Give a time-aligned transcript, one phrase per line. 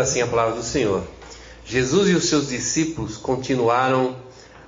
[0.00, 1.02] assim a palavra do Senhor.
[1.64, 4.16] Jesus e os seus discípulos continuaram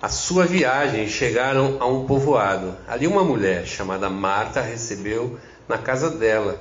[0.00, 2.76] a sua viagem e chegaram a um povoado.
[2.86, 6.60] Ali uma mulher chamada Marta recebeu na casa dela.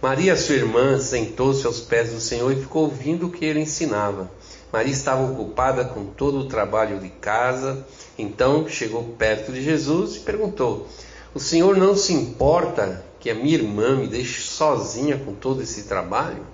[0.00, 4.30] Maria, sua irmã, sentou-se aos pés do Senhor e ficou ouvindo o que ele ensinava.
[4.72, 7.84] Maria estava ocupada com todo o trabalho de casa.
[8.16, 10.86] Então chegou perto de Jesus e perguntou:
[11.34, 15.84] O Senhor não se importa que a minha irmã me deixe sozinha com todo esse
[15.84, 16.46] trabalho?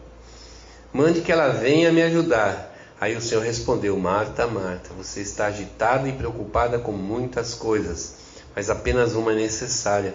[0.95, 2.73] Mande que ela venha me ajudar.
[3.01, 8.15] Aí o Senhor respondeu: Marta, Marta, você está agitada e preocupada com muitas coisas,
[8.55, 10.15] mas apenas uma é necessária.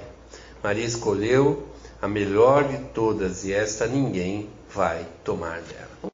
[0.63, 1.67] Maria escolheu
[2.01, 6.13] a melhor de todas e esta ninguém vai tomar dela.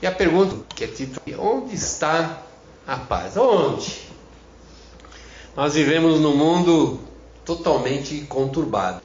[0.00, 2.44] E a pergunta que é título: onde está
[2.86, 3.36] a paz?
[3.36, 4.08] Onde?
[5.56, 7.00] Nós vivemos num mundo
[7.44, 9.02] totalmente conturbado.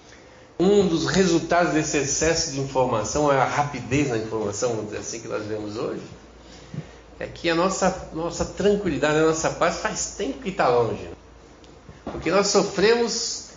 [0.62, 5.20] Um dos resultados desse excesso de informação é a rapidez na informação, vamos dizer assim,
[5.20, 6.04] que nós vemos hoje.
[7.20, 11.10] É que a nossa, nossa tranquilidade, a nossa paz faz tempo que está longe.
[12.06, 13.50] Porque nós sofremos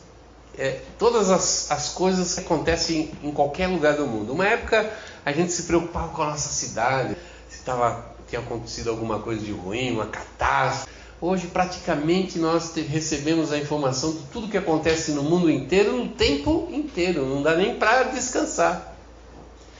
[0.56, 4.32] é, todas as, as coisas que acontecem em, em qualquer lugar do mundo.
[4.32, 4.90] Uma época
[5.26, 7.18] a gente se preocupava com a nossa cidade,
[7.50, 10.93] se tava, tinha acontecido alguma coisa de ruim, uma catástrofe.
[11.26, 16.68] Hoje, praticamente, nós recebemos a informação de tudo que acontece no mundo inteiro no tempo
[16.70, 18.94] inteiro, não dá nem para descansar.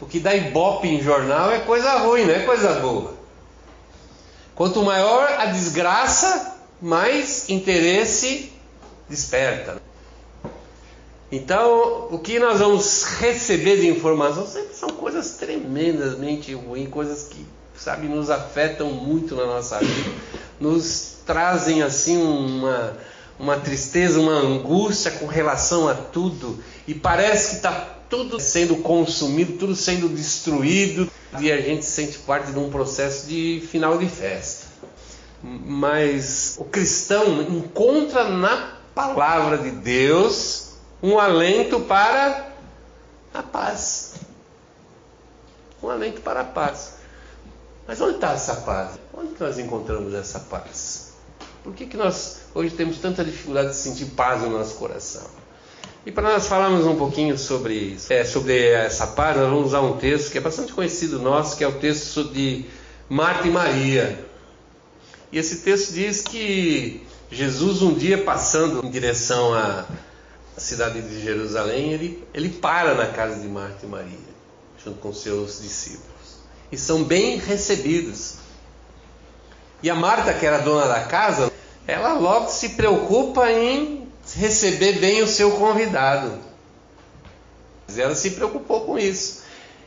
[0.01, 3.13] O que dá ibope em jornal é coisa ruim, não é coisa boa.
[4.55, 8.51] Quanto maior a desgraça, mais interesse
[9.07, 9.83] desperta.
[11.31, 17.45] Então, o que nós vamos receber de informação sempre são coisas tremendamente ruins, coisas que,
[17.77, 20.11] sabe, nos afetam muito na nossa vida,
[20.61, 22.97] nos trazem assim uma,
[23.39, 27.73] uma tristeza, uma angústia com relação a tudo, e parece que está
[28.09, 33.67] tudo sendo consumido, tudo sendo destruído, e a gente sente parte de um processo de
[33.71, 34.67] final de festa.
[35.43, 42.49] Mas o cristão encontra na palavra de Deus um alento para
[43.33, 44.15] a paz.
[45.83, 46.94] Um alento para a paz.
[47.87, 48.93] Mas onde está essa paz?
[49.13, 51.13] Onde nós encontramos essa paz?
[51.63, 55.25] Por que, que nós hoje temos tanta dificuldade de sentir paz no nosso coração?
[56.07, 59.97] E para nós falarmos um pouquinho sobre é, sobre essa paz, nós vamos usar um
[59.97, 62.67] texto que é bastante conhecido nosso, que é o texto de
[63.09, 64.27] Marta e Maria.
[65.33, 69.87] E esse texto diz que Jesus, um dia passando em direção à
[70.57, 74.19] cidade de Jerusalém, ele, ele para na casa de Marta e Maria,
[74.85, 76.14] junto com seus discípulos.
[76.71, 78.35] E são bem recebidos.
[79.83, 81.53] E a Marta, que era dona da casa,
[81.87, 86.39] ela logo se preocupa em receber bem o seu convidado.
[87.95, 89.43] Ela se preocupou com isso.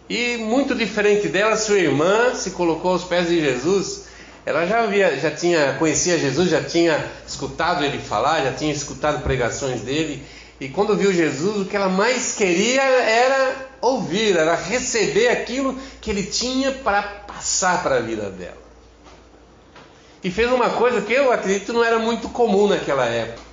[0.09, 4.05] E muito diferente dela, sua irmã se colocou aos pés de Jesus.
[4.45, 9.21] Ela já havia, já tinha conhecia Jesus, já tinha escutado ele falar, já tinha escutado
[9.21, 10.23] pregações dele.
[10.59, 16.09] E quando viu Jesus, o que ela mais queria era ouvir, era receber aquilo que
[16.09, 18.67] ele tinha para passar para a vida dela
[20.23, 23.47] e fez uma coisa que eu acredito não era muito comum naquela época.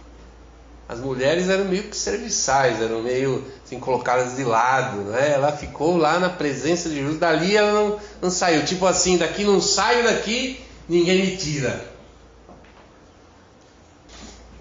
[0.89, 4.99] As mulheres eram meio que serviçais, eram meio assim, colocadas de lado.
[5.03, 5.33] Né?
[5.33, 8.65] Ela ficou lá na presença de Jesus, dali ela não, não saiu.
[8.65, 11.94] Tipo assim, daqui não saio, daqui ninguém me tira.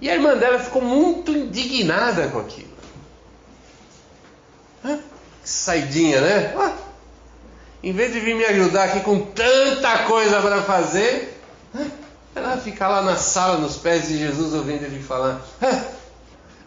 [0.04, 2.74] E a irmã dela ficou muito indignada com aquilo.
[4.84, 5.00] que
[5.50, 6.54] saidinha, né?
[6.58, 6.74] Ah,
[7.82, 11.42] em vez de vir me ajudar aqui com tanta coisa para fazer,
[12.36, 15.42] ela ficar lá na sala, nos pés de Jesus, ouvindo ele falar.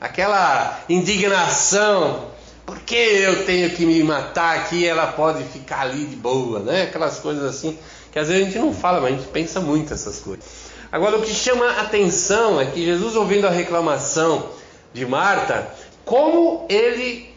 [0.01, 2.31] Aquela indignação.
[2.65, 4.87] Por que eu tenho que me matar aqui?
[4.87, 6.85] Ela pode ficar ali de boa, né?
[6.85, 7.79] Aquelas coisas assim
[8.11, 10.66] que às vezes a gente não fala, mas a gente pensa muito essas coisas.
[10.97, 14.49] Agora, o que chama atenção é que Jesus, ouvindo a reclamação
[14.95, 15.71] de Marta,
[16.07, 17.35] como ele,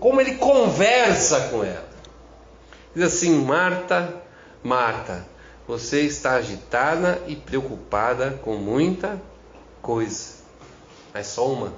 [0.00, 1.86] como ele conversa com ela.
[2.94, 4.22] Diz assim: Marta,
[4.62, 5.26] Marta,
[5.68, 9.20] você está agitada e preocupada com muita
[9.82, 10.36] coisa,
[11.12, 11.74] mas só uma,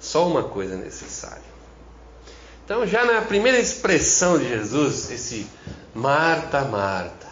[0.00, 1.44] só uma coisa é necessária.
[2.64, 5.46] Então, já na primeira expressão de Jesus, esse
[5.94, 7.25] Marta, Marta.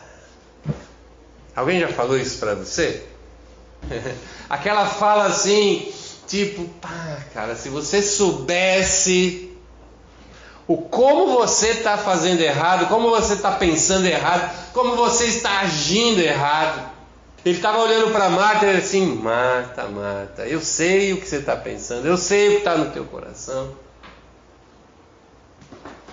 [1.54, 3.02] Alguém já falou isso para você?
[4.48, 5.92] Aquela fala assim,
[6.26, 9.54] tipo, pá, cara, se você soubesse
[10.66, 16.20] o como você está fazendo errado, como você está pensando errado, como você está agindo
[16.20, 16.94] errado.
[17.44, 21.54] Ele estava olhando para Marta e assim: Marta, Marta, eu sei o que você está
[21.54, 23.76] pensando, eu sei o que está no teu coração.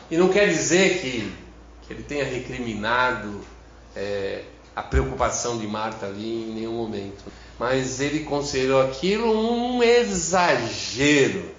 [0.09, 1.33] E não quer dizer que,
[1.89, 3.41] ele tenha recriminado
[3.93, 4.43] é,
[4.75, 7.23] a preocupação de Marta ali em nenhum momento.
[7.59, 11.51] Mas ele considerou aquilo um exagero.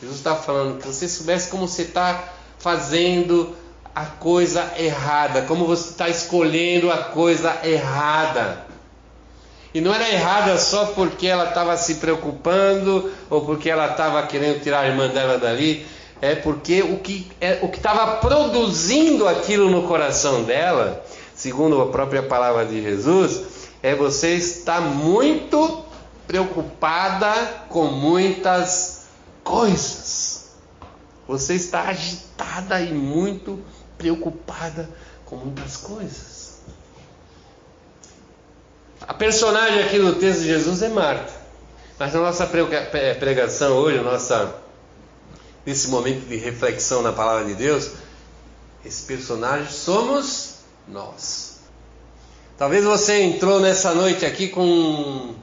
[0.00, 3.56] Jesus está falando que você soubesse como você está fazendo
[3.94, 8.66] a coisa errada, como você está escolhendo a coisa errada.
[9.74, 14.62] E não era errada só porque ela estava se preocupando ou porque ela estava querendo
[14.62, 15.84] tirar a irmã dela dali,
[16.20, 21.04] é porque o que é, o que estava produzindo aquilo no coração dela,
[21.38, 23.42] segundo a própria palavra de Jesus,
[23.80, 25.84] é você estar muito
[26.26, 27.32] preocupada
[27.68, 29.06] com muitas
[29.44, 30.48] coisas.
[31.28, 33.62] Você está agitada e muito
[33.96, 34.90] preocupada
[35.24, 36.58] com muitas coisas.
[39.00, 41.32] A personagem aqui no texto de Jesus é Marta.
[42.00, 44.56] Mas na nossa pregação hoje, nossa,
[45.64, 47.92] nesse momento de reflexão na palavra de Deus,
[48.84, 50.57] esse personagem somos
[50.90, 51.58] nós.
[52.56, 55.34] Talvez você entrou nessa noite aqui com,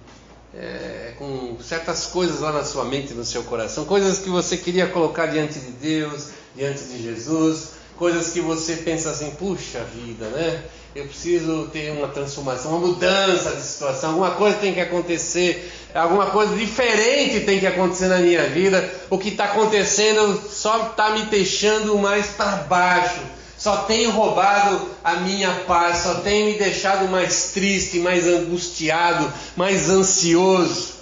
[0.54, 4.88] é, com certas coisas lá na sua mente, no seu coração, coisas que você queria
[4.88, 10.64] colocar diante de Deus, diante de Jesus, coisas que você pensa assim, puxa vida, né?
[10.94, 16.28] Eu preciso ter uma transformação, uma mudança de situação, alguma coisa tem que acontecer, alguma
[16.28, 18.90] coisa diferente tem que acontecer na minha vida.
[19.10, 23.20] O que está acontecendo só está me deixando mais para baixo,
[23.66, 29.90] só tem roubado a minha paz, só tem me deixado mais triste, mais angustiado, mais
[29.90, 30.94] ansioso.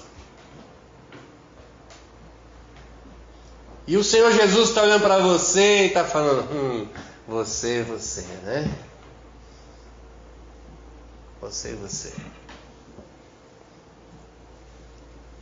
[3.85, 6.87] E o Senhor Jesus está olhando para você e está falando: hum,
[7.27, 8.73] você, você, né?
[11.41, 12.13] Você, você.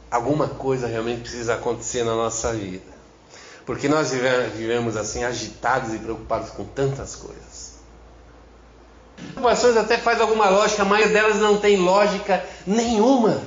[0.09, 3.00] Alguma coisa realmente precisa acontecer na nossa vida.
[3.65, 7.71] Porque nós vivemos assim agitados e preocupados com tantas coisas.
[9.17, 13.41] As preocupações até faz alguma lógica, maioria delas não tem lógica nenhuma.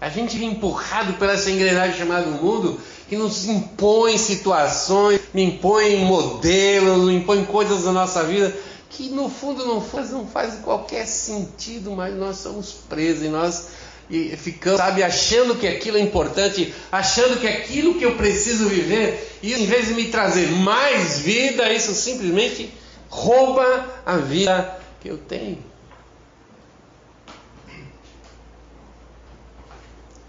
[0.00, 2.78] A gente é empurrado por essa engrenagem chamada mundo
[3.08, 8.54] que nos impõe situações, me impõe modelos, me impõe coisas da nossa vida
[8.96, 13.68] que no fundo não faz, não faz qualquer sentido, mas nós somos presos e nós
[14.08, 19.38] e ficamos, sabe, achando que aquilo é importante, achando que aquilo que eu preciso viver,
[19.42, 22.72] e em vez de me trazer mais vida, isso simplesmente
[23.08, 25.58] rouba a vida que eu tenho.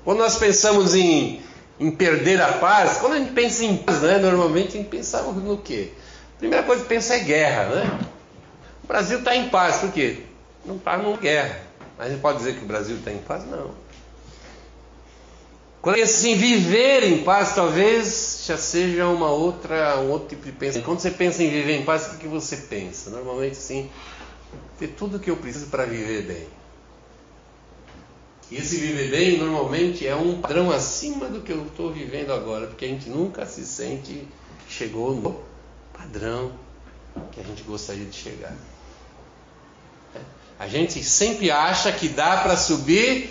[0.04, 1.42] Quando nós pensamos em,
[1.80, 5.22] em perder a paz, quando a gente pensa em paz, né, normalmente a gente pensa
[5.22, 5.92] no quê?
[6.36, 8.00] A primeira coisa que pensa é guerra, né?
[8.84, 10.20] O Brasil está em paz, por quê?
[10.66, 11.67] Não está numa guerra.
[11.98, 13.46] Mas a gente pode dizer que o Brasil está em paz?
[13.46, 13.72] Não.
[15.82, 20.86] Quando em viver em paz, talvez já seja uma outra, um outro tipo de pensamento.
[20.86, 23.10] Quando você pensa em viver em paz, o que, que você pensa?
[23.10, 23.90] Normalmente, sim,
[24.78, 26.48] ter tudo o que eu preciso para viver bem.
[28.50, 32.68] E esse viver bem normalmente é um padrão acima do que eu estou vivendo agora,
[32.68, 34.28] porque a gente nunca se sente
[34.70, 35.42] chegou no
[35.94, 36.52] padrão
[37.32, 38.56] que a gente gostaria de chegar.
[40.60, 43.30] A gente sempre acha que dá para subir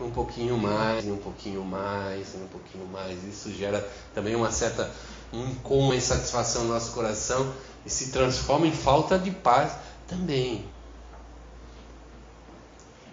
[0.00, 3.18] um pouquinho mais, um pouquinho mais, um pouquinho mais.
[3.24, 4.90] Isso gera também uma certa
[5.32, 7.52] incômodo, insatisfação no nosso coração
[7.84, 9.72] e se transforma em falta de paz
[10.06, 10.64] também.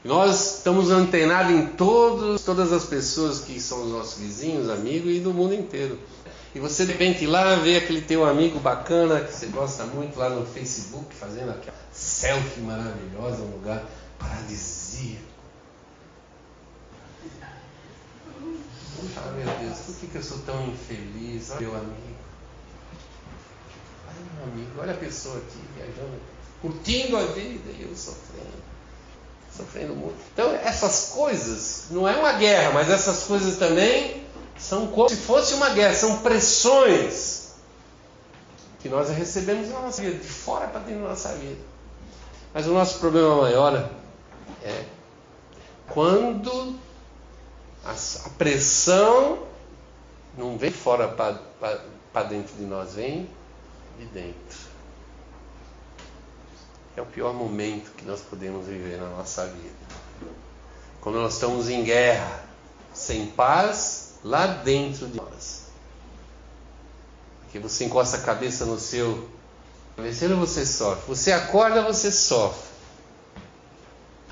[0.03, 5.19] Nós estamos antenados em todos, todas as pessoas que são os nossos vizinhos, amigos e
[5.19, 5.99] do mundo inteiro.
[6.55, 10.29] E você de repente lá vê aquele teu amigo bacana que você gosta muito lá
[10.29, 11.77] no Facebook fazendo aquela
[12.19, 13.83] selfie maravilhosa, um lugar
[14.17, 15.23] paradisíaco.
[19.17, 21.51] Ah, meu Deus, por que, que eu sou tão infeliz?
[21.51, 22.19] Olha meu amigo.
[24.07, 26.19] Olha meu amigo, olha a pessoa aqui viajando,
[26.61, 28.69] curtindo a vida e eu sofrendo
[29.55, 30.17] sofrendo muito.
[30.33, 34.23] Então, essas coisas, não é uma guerra, mas essas coisas também
[34.57, 37.49] são como se fosse uma guerra, são pressões
[38.79, 41.59] que nós recebemos na nossa vida, de fora para dentro da nossa vida.
[42.53, 43.89] Mas o nosso problema maior
[44.63, 44.85] é
[45.87, 46.75] quando
[47.85, 49.39] a pressão
[50.37, 53.29] não vem fora para dentro de nós, vem
[53.97, 54.69] de dentro
[56.99, 59.75] é o pior momento que nós podemos viver na nossa vida.
[61.01, 62.43] Quando nós estamos em guerra,
[62.93, 65.67] sem paz, lá dentro de nós.
[67.41, 69.29] Porque você encosta a cabeça no seu
[69.99, 71.03] travesseiro, você sofre.
[71.07, 72.69] Você acorda, você sofre.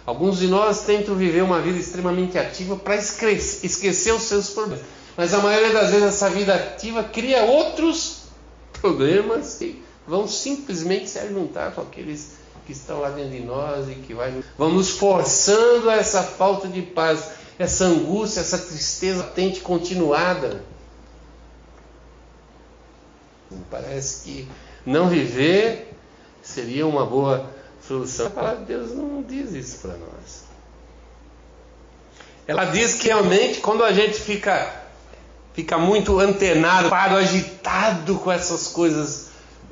[0.06, 4.86] Alguns de nós tentam viver uma vida extremamente ativa para esquecer os seus problemas.
[5.18, 8.20] Mas a maioria das vezes essa vida ativa cria outros
[8.80, 13.96] problemas que vão simplesmente se juntar com aqueles que estão lá dentro de nós e
[13.96, 20.64] que vai, vão nos forçando essa falta de paz, essa angústia, essa tristeza latente continuada.
[23.70, 24.48] Parece que
[24.88, 25.94] não viver
[26.42, 27.52] seria uma boa
[27.86, 28.28] solução.
[28.28, 30.48] A palavra de Deus não diz isso para nós.
[32.48, 34.86] Ela diz que realmente quando a gente fica
[35.54, 39.28] fica muito antenado, parado, agitado com essas coisas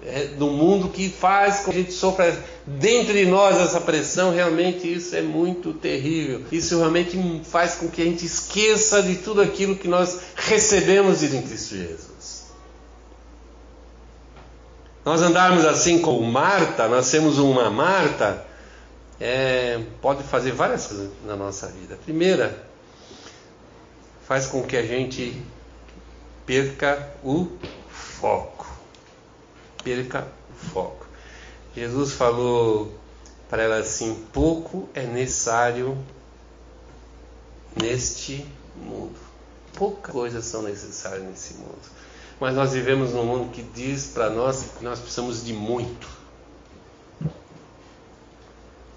[0.06, 4.32] é, do mundo que faz com que a gente sofra dentro de nós essa pressão,
[4.34, 6.42] realmente isso é muito terrível.
[6.52, 11.30] Isso realmente faz com que a gente esqueça de tudo aquilo que nós recebemos de
[11.30, 12.15] Cristo Jesus.
[15.06, 18.44] Nós andarmos assim como Marta, nós temos uma Marta,
[19.20, 21.96] é, pode fazer várias coisas na nossa vida.
[22.04, 22.66] Primeira,
[24.28, 25.40] faz com que a gente
[26.44, 27.48] perca o
[27.88, 28.66] foco.
[29.84, 31.06] Perca o foco.
[31.76, 32.92] Jesus falou
[33.48, 35.96] para ela assim: pouco é necessário
[37.80, 38.44] neste
[38.76, 39.20] mundo.
[39.76, 41.78] Poucas coisas são necessárias nesse mundo.
[42.40, 46.08] Mas nós vivemos num mundo que diz para nós que nós precisamos de muito.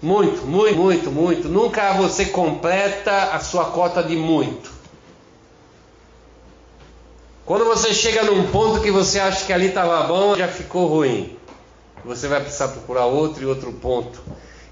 [0.01, 1.49] Muito, muito, muito, muito.
[1.49, 4.71] Nunca você completa a sua cota de muito.
[7.45, 11.35] Quando você chega num ponto que você acha que ali estava bom, já ficou ruim.
[12.05, 14.21] Você vai precisar procurar outro e outro ponto.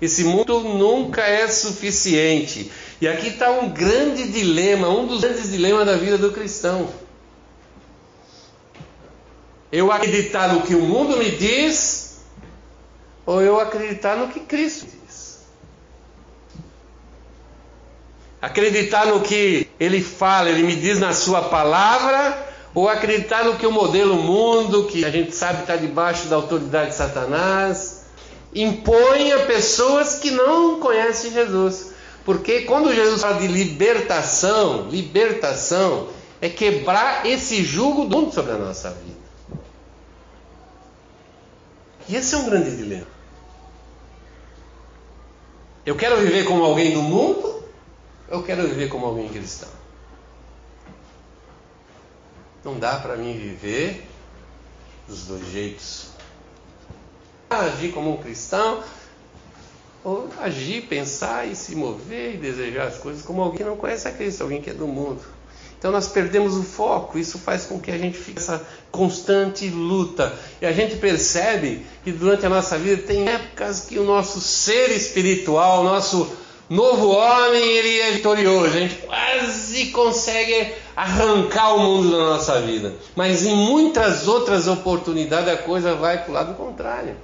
[0.01, 2.71] Esse mundo nunca é suficiente.
[3.01, 6.87] E aqui está um grande dilema, um dos grandes dilemas da vida do cristão.
[9.71, 12.21] Eu acreditar no que o mundo me diz,
[13.25, 15.39] ou eu acreditar no que Cristo diz.
[18.41, 23.65] Acreditar no que Ele fala, Ele me diz na Sua palavra, ou acreditar no que
[23.65, 28.05] o modelo mundo, que a gente sabe está debaixo da autoridade de Satanás,
[28.53, 31.91] impõe a pessoas que não conhecem Jesus.
[32.23, 36.07] Porque quando Jesus fala de libertação, libertação
[36.41, 39.16] é quebrar esse jugo do mundo sobre a nossa vida.
[42.07, 43.07] E esse é um grande dilema.
[45.85, 47.63] Eu quero viver como alguém do mundo,
[48.27, 49.69] eu quero viver como alguém cristão?
[52.63, 54.05] Não dá para mim viver
[55.07, 56.09] dos dois jeitos.
[57.49, 58.83] Agir como um cristão,
[60.03, 64.07] ou agir, pensar e se mover e desejar as coisas como alguém que não conhece
[64.07, 65.21] a Cristo, alguém que é do mundo.
[65.77, 70.33] Então nós perdemos o foco, isso faz com que a gente fique nessa constante luta.
[70.59, 74.89] E a gente percebe que durante a nossa vida tem épocas que o nosso ser
[74.89, 76.27] espiritual, o nosso
[76.67, 78.65] novo homem, ele é vitorioso.
[78.65, 82.95] A gente quase consegue arrancar o mundo da nossa vida.
[83.15, 87.15] Mas em muitas outras oportunidades a coisa vai para o lado contrário.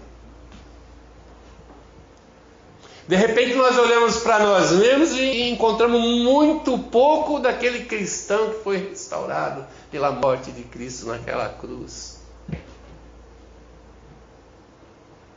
[3.07, 8.77] De repente nós olhamos para nós mesmos e encontramos muito pouco daquele cristão que foi
[8.77, 12.22] restaurado pela morte de Cristo naquela cruz.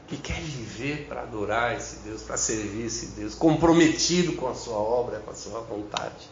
[0.07, 4.77] Que quer viver para adorar esse Deus, para servir esse Deus, comprometido com a sua
[4.77, 6.31] obra, com a sua vontade.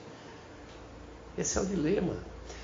[1.36, 2.14] Esse é o dilema.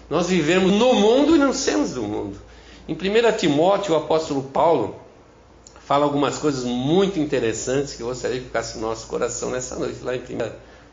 [0.09, 2.39] Nós vivemos no mundo e não somos do mundo.
[2.87, 4.95] Em 1 Timóteo, o apóstolo Paulo
[5.91, 9.99] fala algumas coisas muito interessantes que eu gostaria que ficasse no nosso coração nessa noite,
[10.05, 10.25] lá em 1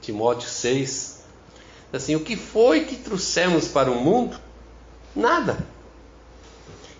[0.01, 1.20] Timóteo 6.
[1.94, 4.39] Assim, o que foi que trouxemos para o mundo?
[5.16, 5.56] Nada.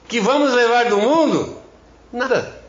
[0.08, 1.58] Que vamos levar do mundo?
[2.14, 2.62] Nada.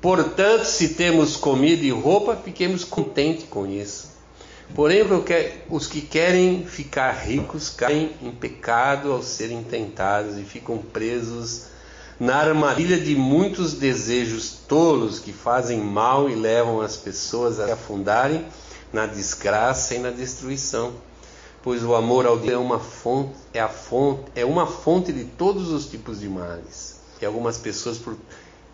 [0.00, 4.08] Portanto, se temos comida e roupa, fiquemos contentes com isso.
[4.74, 5.02] Porém,
[5.70, 11.77] os que querem ficar ricos caem em pecado ao serem tentados e ficam presos
[12.18, 18.44] na armadilha de muitos desejos tolos que fazem mal e levam as pessoas a afundarem
[18.92, 20.92] na desgraça e na destruição.
[21.62, 25.24] Pois o amor ao Deus é uma fonte, é a fonte, é uma fonte de
[25.24, 27.00] todos os tipos de males.
[27.20, 28.16] E algumas pessoas por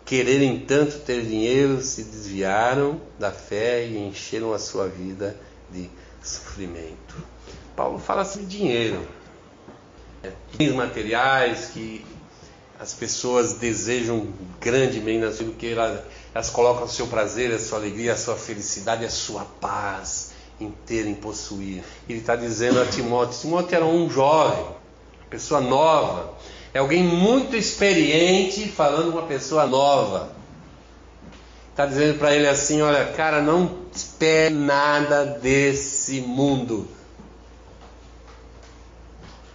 [0.05, 5.35] quererem tanto ter dinheiro se desviaram da fé e encheram a sua vida
[5.71, 5.89] de
[6.23, 7.15] sofrimento.
[7.75, 9.01] Paulo fala sobre dinheiro,
[10.57, 12.05] bens materiais que
[12.79, 14.27] as pessoas desejam
[14.59, 16.01] grandemente naquilo que elas,
[16.33, 21.09] elas colocam o seu prazer, a sua alegria, a sua felicidade, a sua paz inteira
[21.09, 21.83] em possuir.
[22.07, 24.65] Ele está dizendo a Timóteo: Timóteo era um jovem,
[25.29, 26.33] pessoa nova,
[26.73, 30.35] é alguém muito experiente falando uma pessoa nova
[31.75, 36.87] está dizendo para ele assim: olha, cara, não espere nada desse mundo.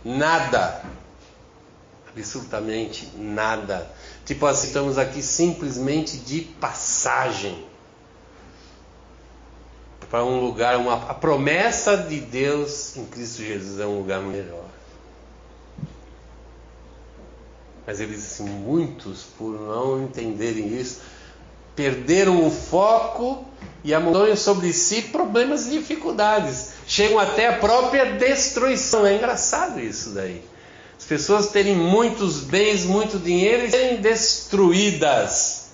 [0.04, 0.82] Nada.
[2.14, 3.90] Absolutamente nada.
[4.25, 7.71] Tipo assim, estamos aqui simplesmente de passagem
[10.11, 14.64] para um lugar, uma, a promessa de Deus em Cristo Jesus é um lugar melhor.
[17.87, 21.00] Mas eles, assim, muitos, por não entenderem isso,
[21.76, 23.45] perderam o foco
[23.85, 26.73] e amontoam sobre si problemas e dificuldades.
[26.87, 29.07] Chegam até a própria destruição.
[29.07, 30.43] É engraçado isso daí.
[31.00, 35.71] As pessoas terem muitos bens, muito dinheiro e serem destruídas.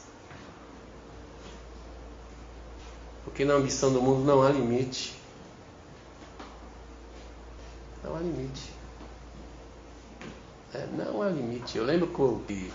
[3.25, 5.15] Porque na ambição do mundo não há limite.
[8.05, 8.71] Não há limite.
[10.73, 11.77] É, não há limite.
[11.77, 12.07] Eu lembro
[12.47, 12.71] que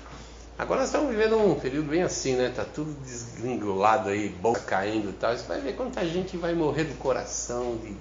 [0.60, 2.51] Agora estamos vivendo um período bem assim, né?
[2.53, 5.36] Tá tudo desgringolado aí, bolsa caindo e tal.
[5.36, 7.93] Você vai ver quanta gente vai morrer do coração, de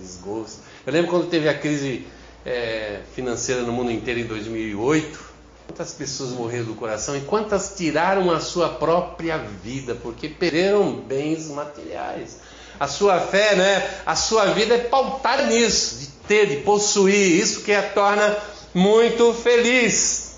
[0.00, 0.60] desgosto.
[0.84, 2.04] Eu lembro quando teve a crise
[2.46, 5.36] é, financeira no mundo inteiro em 2008.
[5.66, 11.48] Quantas pessoas morreram do coração e quantas tiraram a sua própria vida porque perderam bens
[11.48, 12.38] materiais.
[12.78, 14.00] A sua fé, né?
[14.06, 17.40] A sua vida é pautada nisso, de ter, de possuir.
[17.40, 18.36] Isso que a torna
[18.72, 20.36] muito feliz.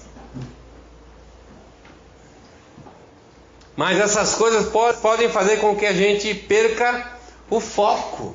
[3.76, 7.12] Mas essas coisas podem fazer com que a gente perca
[7.50, 8.34] o foco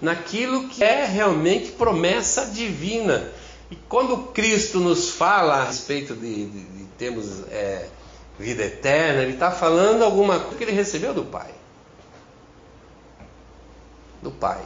[0.00, 3.30] naquilo que é realmente promessa divina.
[3.70, 7.86] E quando Cristo nos fala a respeito de, de, de termos é,
[8.38, 11.50] vida eterna, Ele está falando alguma coisa que Ele recebeu do Pai.
[14.22, 14.62] Do Pai.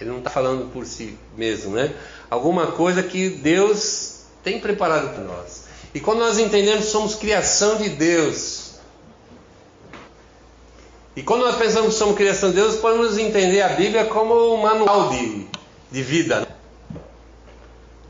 [0.00, 1.94] Ele não está falando por si mesmo, né?
[2.28, 5.64] Alguma coisa que Deus tem preparado para nós.
[5.94, 8.63] E quando nós entendemos que somos criação de Deus,
[11.16, 14.62] e quando nós pensamos que somos criação de Deus, podemos entender a Bíblia como um
[14.62, 15.46] manual de,
[15.90, 16.46] de vida.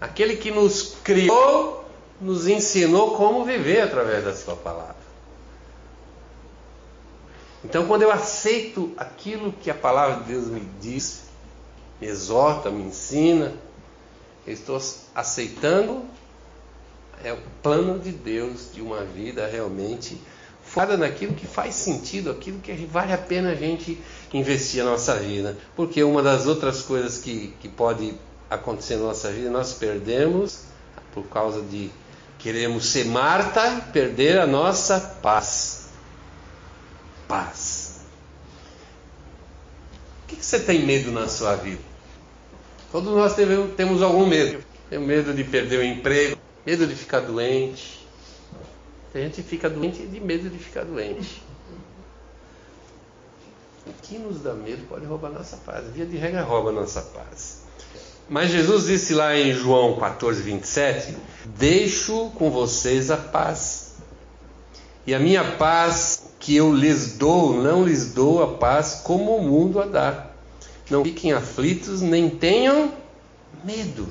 [0.01, 1.85] Aquele que nos criou,
[2.21, 5.05] nos ensinou como viver através da Sua palavra.
[7.65, 11.25] Então, quando eu aceito aquilo que a palavra de Deus me diz,
[12.01, 13.53] me exorta, me ensina,
[14.47, 14.79] eu estou
[15.15, 16.05] aceitando
[17.23, 20.21] é o plano de Deus de uma vida realmente
[20.75, 23.97] focada naquilo que faz sentido, aquilo que vale a pena a gente
[24.33, 25.57] investir a nossa vida.
[25.77, 28.15] Porque uma das outras coisas que, que pode
[28.51, 30.63] acontecer na nossa vida, nós perdemos
[31.13, 31.91] por causa de
[32.41, 35.91] queremos ser Marta, perder a nossa paz.
[37.29, 38.01] Paz.
[40.25, 41.81] O que, que você tem medo na sua vida?
[42.91, 43.35] Todos nós
[43.77, 44.63] temos algum medo.
[44.91, 48.04] Tem medo de perder o emprego, medo de ficar doente,
[49.15, 51.43] a gente fica doente de medo de ficar doente.
[53.87, 55.85] O que nos dá medo pode roubar nossa paz.
[55.93, 57.63] Via de regra rouba nossa paz.
[58.29, 63.97] Mas Jesus disse lá em João 14, 27: Deixo com vocês a paz.
[65.07, 69.43] E a minha paz que eu lhes dou, não lhes dou a paz como o
[69.43, 70.31] mundo a dá.
[70.91, 72.93] Não fiquem aflitos, nem tenham
[73.63, 74.09] medo.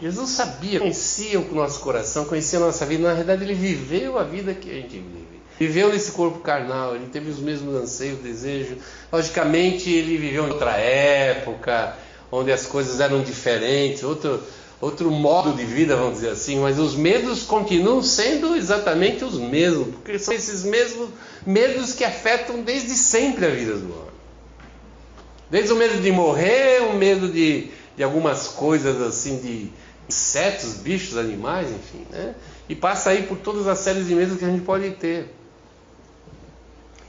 [0.00, 3.06] Jesus sabia, conhecia o nosso coração, conhecia a nossa vida.
[3.06, 5.30] Na verdade, ele viveu a vida que a gente vive.
[5.58, 8.78] Viveu nesse corpo carnal, ele teve os mesmos anseios, desejos.
[9.12, 11.96] Logicamente, ele viveu em outra época,
[12.32, 14.42] onde as coisas eram diferentes, outro,
[14.80, 19.88] outro modo de vida, vamos dizer assim, mas os medos continuam sendo exatamente os mesmos,
[19.96, 21.10] porque são esses mesmos
[21.44, 24.10] medos que afetam desde sempre a vida do homem.
[25.50, 27.68] Desde o medo de morrer, o medo de,
[28.00, 29.70] de algumas coisas assim, de
[30.08, 32.34] insetos, bichos, animais, enfim, né?
[32.66, 35.28] E passa aí por todas as séries de medos que a gente pode ter.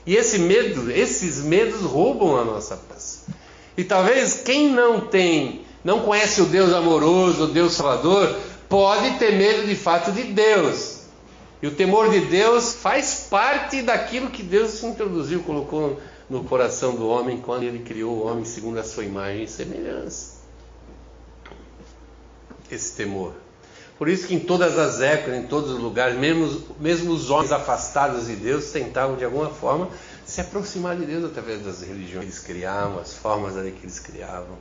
[0.06, 3.24] E esse medo, esses medos roubam a nossa paz.
[3.78, 8.36] E talvez quem não tem, não conhece o Deus amoroso, o Deus salvador,
[8.68, 11.04] pode ter medo de fato de Deus.
[11.62, 17.08] E o temor de Deus faz parte daquilo que Deus introduziu, colocou no coração do
[17.08, 20.41] homem quando ele criou o homem segundo a sua imagem e semelhança
[22.76, 23.34] esse temor.
[23.98, 27.52] Por isso que em todas as épocas, em todos os lugares, mesmo, mesmo os homens
[27.52, 29.90] afastados de Deus tentavam de alguma forma
[30.26, 34.00] se aproximar de Deus através das religiões que eles criavam, as formas ali que eles
[34.00, 34.58] criavam.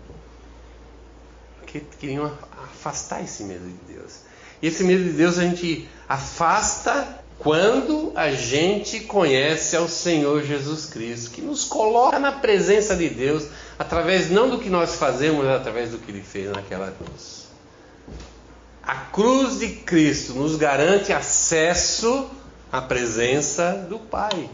[1.59, 2.31] Porque queriam
[2.64, 4.12] afastar esse medo de Deus.
[4.61, 10.85] E esse medo de Deus a gente afasta quando a gente conhece ao Senhor Jesus
[10.85, 13.46] Cristo, que nos coloca na presença de Deus
[13.79, 17.39] através não do que nós fazemos, mas através do que Ele fez naquela cruz.
[18.90, 22.29] A cruz de Cristo nos garante acesso
[22.72, 24.50] à presença do Pai.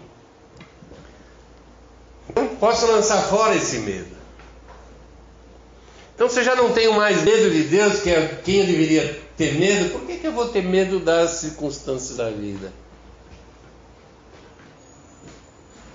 [2.29, 4.15] Então, posso lançar fora esse medo.
[6.15, 9.23] Então, se eu já não tenho mais medo de Deus, que é quem eu deveria
[9.39, 12.71] ter medo, por que, que eu vou ter medo das circunstâncias da vida?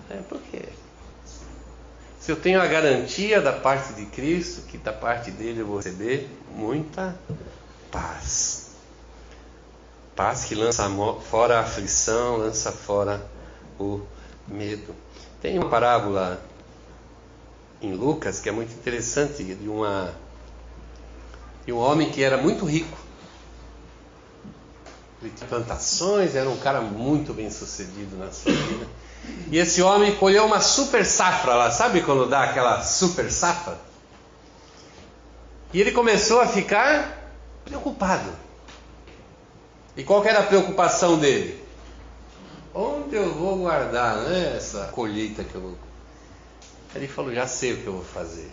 [0.10, 0.63] É porque
[2.19, 5.77] se eu tenho a garantia da parte de Cristo, que da parte dele eu vou
[5.77, 7.15] receber muita
[7.91, 8.71] paz.
[10.15, 10.89] Paz que lança
[11.30, 13.25] fora a aflição, lança fora
[13.80, 14.01] o
[14.47, 14.95] medo.
[15.41, 16.41] Tem uma parábola
[17.82, 20.13] em Lucas que é muito interessante de uma
[21.65, 22.97] de um homem que era muito rico.
[25.21, 28.88] Ele tinha plantações, era um cara muito bem sucedido na sua vida.
[29.51, 33.77] E esse homem colheu uma super safra lá, sabe quando dá aquela super safra?
[35.71, 37.20] E ele começou a ficar
[37.65, 38.30] preocupado.
[39.95, 41.62] E qual era a preocupação dele?
[42.74, 45.78] Onde eu vou guardar né, essa colheita que eu vou.
[46.95, 48.50] Ele falou: Já sei o que eu vou fazer.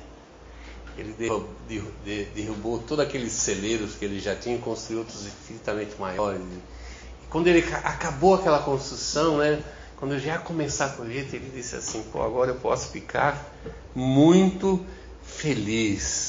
[0.96, 1.92] Ele derrubou,
[2.34, 6.40] derrubou todos aqueles celeiros que ele já tinha e construiu outros infinitamente maiores.
[6.42, 9.62] E quando ele acabou aquela construção, né,
[9.96, 13.46] quando já começar a colheita, ele disse assim: Pô, agora eu posso ficar
[13.94, 14.84] muito
[15.22, 16.27] feliz.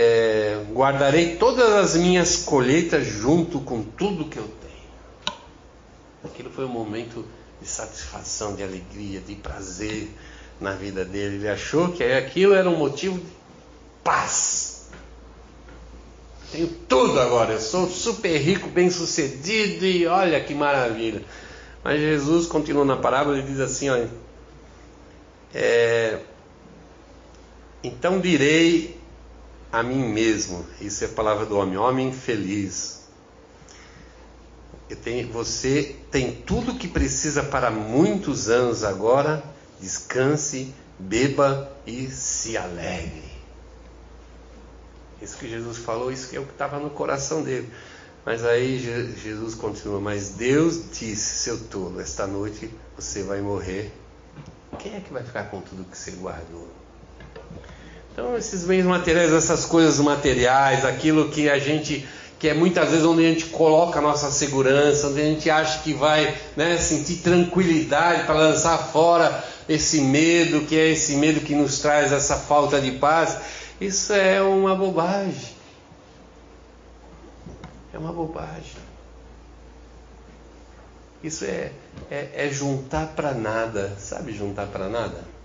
[0.00, 5.38] É, guardarei todas as minhas colheitas junto com tudo que eu tenho.
[6.24, 7.24] Aquilo foi um momento
[7.60, 10.08] de satisfação, de alegria, de prazer
[10.60, 11.36] na vida dele.
[11.36, 13.26] Ele achou que aquilo era um motivo de
[14.04, 14.88] paz.
[16.52, 21.22] Tenho tudo agora, eu sou super rico, bem sucedido e olha que maravilha.
[21.84, 24.08] Mas Jesus continua na parábola e diz assim: olha,
[25.52, 26.20] é,
[27.82, 28.97] então direi
[29.70, 32.98] a mim mesmo, isso é a palavra do homem, homem feliz.
[35.02, 39.42] Tenho, você tem tudo que precisa para muitos anos agora,
[39.78, 43.28] descanse, beba e se alegre.
[45.20, 47.70] Isso que Jesus falou, isso que é o que estava no coração dele.
[48.24, 53.92] Mas aí Jesus continua, mas Deus disse, seu tolo, esta noite você vai morrer.
[54.78, 56.77] Quem é que vai ficar com tudo que você guardou?
[58.18, 62.04] Então esses bens materiais, essas coisas materiais, aquilo que a gente
[62.36, 65.78] que é muitas vezes onde a gente coloca a nossa segurança, onde a gente acha
[65.84, 71.54] que vai né, sentir tranquilidade para lançar fora esse medo, que é esse medo que
[71.54, 73.38] nos traz essa falta de paz,
[73.80, 75.54] isso é uma bobagem.
[77.94, 78.82] É uma bobagem.
[81.22, 81.70] Isso é,
[82.10, 83.96] é, é juntar para nada.
[83.96, 85.37] Sabe juntar para nada?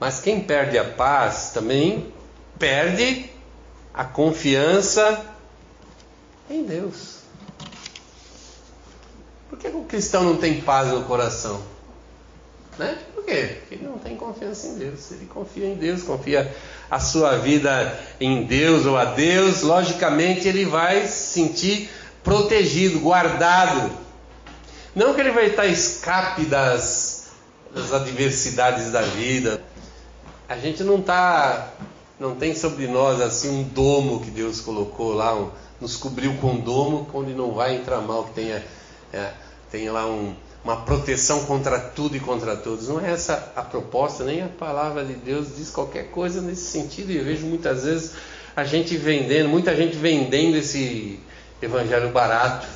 [0.00, 2.10] Mas quem perde a paz também
[2.58, 3.30] perde
[3.92, 5.26] a confiança
[6.48, 7.20] em Deus.
[9.50, 11.60] Por que o cristão não tem paz no coração?
[12.78, 12.98] Né?
[13.14, 13.58] Por quê?
[13.60, 15.10] Porque ele não tem confiança em Deus.
[15.12, 16.50] Ele confia em Deus, confia
[16.90, 21.90] a sua vida em Deus ou a Deus, logicamente ele vai se sentir
[22.24, 23.92] protegido, guardado.
[24.94, 27.30] Não que ele vai estar escape das,
[27.74, 29.60] das adversidades da vida.
[30.50, 31.68] A gente não está,
[32.18, 35.48] não tem sobre nós assim um domo que Deus colocou lá, um,
[35.80, 38.60] nos cobriu com domo onde não vai entrar mal, que tenha,
[39.12, 39.30] é,
[39.70, 40.34] tenha lá um,
[40.64, 42.88] uma proteção contra tudo e contra todos.
[42.88, 47.12] Não é essa a proposta, nem a palavra de Deus diz qualquer coisa nesse sentido.
[47.12, 48.14] E eu vejo muitas vezes
[48.56, 51.20] a gente vendendo, muita gente vendendo esse
[51.62, 52.66] evangelho barato.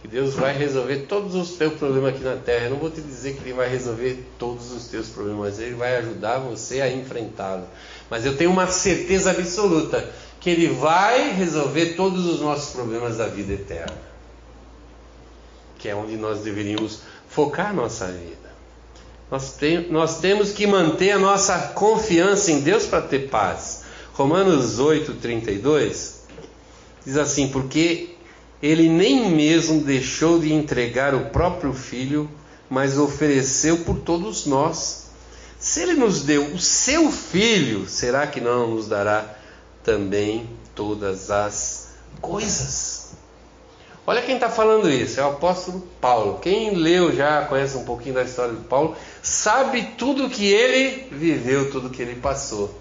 [0.00, 2.64] Que Deus vai resolver todos os teus problemas aqui na terra.
[2.64, 5.96] Eu não vou te dizer que Ele vai resolver todos os teus problemas, Ele vai
[5.96, 7.64] ajudar você a enfrentá-lo.
[8.08, 10.08] Mas eu tenho uma certeza absoluta
[10.40, 14.10] que Ele vai resolver todos os nossos problemas da vida eterna
[15.80, 18.50] que é onde nós deveríamos focar nossa vida.
[19.30, 23.84] Nós, tem, nós temos que manter a nossa confiança em Deus para ter paz.
[24.12, 26.20] Romanos 8, 32
[27.04, 28.09] diz assim: Porque
[28.62, 32.30] ele nem mesmo deixou de entregar o próprio filho,
[32.68, 35.10] mas ofereceu por todos nós.
[35.58, 39.36] Se ele nos deu o seu filho, será que não nos dará
[39.82, 43.10] também todas as coisas?
[44.06, 46.38] Olha quem está falando isso, é o apóstolo Paulo.
[46.40, 51.70] Quem leu já, conhece um pouquinho da história de Paulo, sabe tudo que ele viveu,
[51.70, 52.74] tudo que ele passou.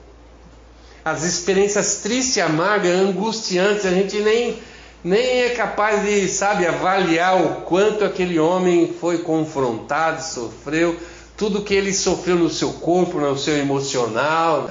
[1.04, 4.60] As experiências tristes, amargas, angustiantes, a gente nem,
[5.04, 11.00] nem é capaz de, sabe, avaliar o quanto aquele homem foi confrontado, sofreu,
[11.38, 14.70] tudo que ele sofreu no seu corpo, no seu emocional.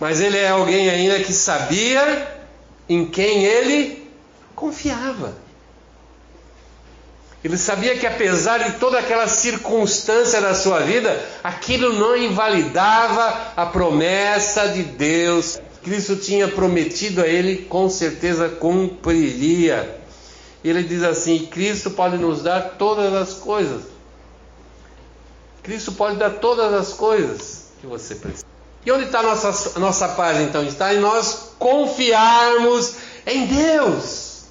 [0.00, 2.36] Mas ele é alguém ainda que sabia
[2.88, 4.10] em quem ele
[4.54, 5.34] confiava.
[7.44, 13.64] Ele sabia que apesar de toda aquela circunstância da sua vida, aquilo não invalidava a
[13.66, 15.60] promessa de Deus.
[15.86, 20.00] Cristo tinha prometido a ele, com certeza cumpriria.
[20.64, 23.84] Ele diz assim: Cristo pode nos dar todas as coisas.
[25.62, 28.44] Cristo pode dar todas as coisas que você precisa.
[28.84, 30.64] E onde está a nossa, nossa paz então?
[30.64, 34.42] Está em nós confiarmos em Deus.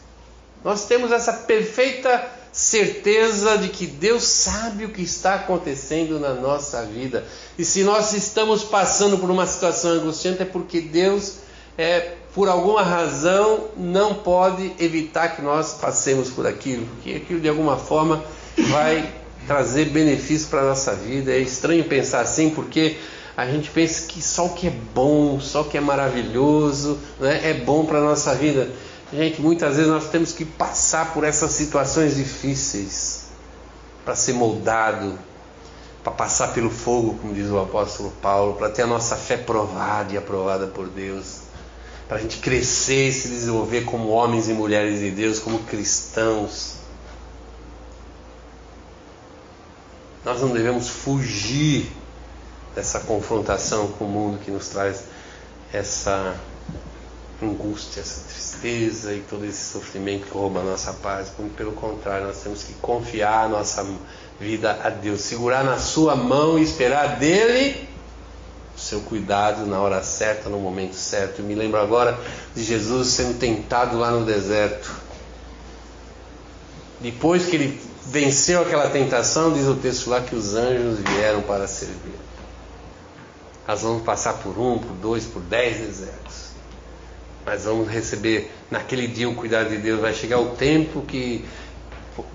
[0.63, 6.83] Nós temos essa perfeita certeza de que Deus sabe o que está acontecendo na nossa
[6.83, 7.25] vida.
[7.59, 11.39] E se nós estamos passando por uma situação angustiante é porque Deus
[11.77, 17.49] é por alguma razão não pode evitar que nós passemos por aquilo, porque aquilo de
[17.49, 18.23] alguma forma
[18.69, 19.13] vai
[19.45, 21.33] trazer benefício para a nossa vida.
[21.33, 22.95] É estranho pensar assim, porque
[23.35, 27.41] a gente pensa que só o que é bom, só o que é maravilhoso, né,
[27.43, 28.69] é bom para a nossa vida.
[29.15, 33.27] Gente, muitas vezes nós temos que passar por essas situações difíceis
[34.03, 35.17] para ser moldado,
[36.03, 40.11] para passar pelo fogo, como diz o apóstolo Paulo, para ter a nossa fé provada
[40.11, 41.43] e aprovada por Deus,
[42.09, 46.75] para a gente crescer e se desenvolver como homens e mulheres de Deus, como cristãos.
[50.25, 51.89] Nós não devemos fugir
[52.75, 55.05] dessa confrontação com o mundo que nos traz
[55.71, 56.35] essa
[57.41, 61.31] angústia, essa tristeza e todo esse sofrimento que rouba a nossa paz.
[61.57, 63.85] Pelo contrário, nós temos que confiar a nossa
[64.39, 67.87] vida a Deus, segurar na Sua mão e esperar dele
[68.75, 71.39] o seu cuidado na hora certa, no momento certo.
[71.39, 72.17] Eu me lembro agora
[72.53, 74.91] de Jesus sendo tentado lá no deserto.
[76.99, 81.67] Depois que ele venceu aquela tentação, diz o texto lá que os anjos vieram para
[81.67, 82.15] servir.
[83.67, 86.44] Nós vamos passar por um, por dois, por dez desertos
[87.45, 90.01] mas vamos receber naquele dia o cuidado de Deus.
[90.01, 91.45] Vai chegar o tempo que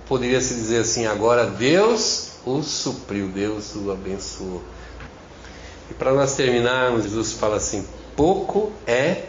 [0.07, 4.62] poderia se dizer assim: agora Deus o supriu, Deus o abençoou.
[5.90, 9.25] E para nós terminarmos, Jesus fala assim: pouco é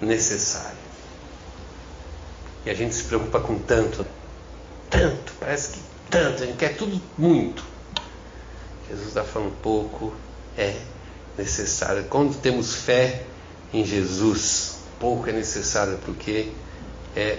[0.00, 0.78] necessário.
[2.64, 4.06] E a gente se preocupa com tanto,
[4.88, 7.64] tanto, parece que tanto, a gente quer tudo muito.
[8.88, 10.12] Jesus está falando: pouco
[10.56, 10.76] é
[11.36, 12.04] necessário.
[12.04, 13.24] Quando temos fé
[13.72, 16.50] em Jesus, pouco é necessário, porque
[17.16, 17.38] é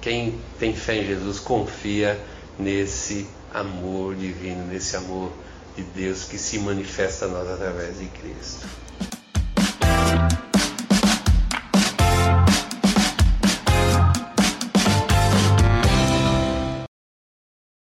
[0.00, 2.20] quem tem fé em Jesus confia
[2.58, 5.32] nesse amor divino, nesse amor
[5.76, 8.66] de Deus que se manifesta a nós através de Cristo.